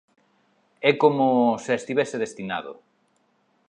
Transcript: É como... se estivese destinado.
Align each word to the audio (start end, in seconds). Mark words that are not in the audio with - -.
É 0.89 0.91
como... 1.01 1.27
se 1.63 1.73
estivese 1.79 2.17
destinado. 2.25 2.71